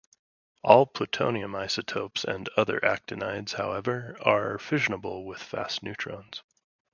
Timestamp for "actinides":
2.79-3.53